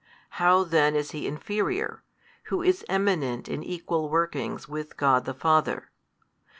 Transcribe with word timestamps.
How 0.41 0.63
then 0.63 0.95
is 0.95 1.11
He 1.11 1.27
inferior, 1.27 2.01
Who 2.45 2.63
is 2.63 2.83
Eminent 2.89 3.47
in 3.47 3.61
equal 3.61 4.09
workings 4.09 4.67
with 4.67 4.97
God 4.97 5.25
the 5.25 5.35
Father? 5.35 5.91